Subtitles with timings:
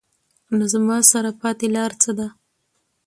[0.57, 2.27] نو زما سره پاتې لار څۀ ده؟